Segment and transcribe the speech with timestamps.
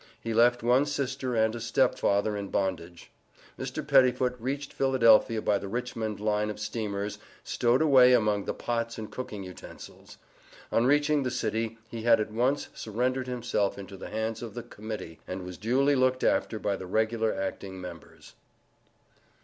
[0.19, 3.11] He left one sister and a step father in bondage.
[3.59, 3.87] Mr.
[3.87, 9.11] Pettifoot reached Philadelphia by the Richmond line of steamers, stowed away among the pots and
[9.11, 10.17] cooking utensils.
[10.71, 15.19] On reaching the city, he at once surrendered himself into the hands of the Committee,
[15.27, 18.33] and was duly looked after by the regular acting members.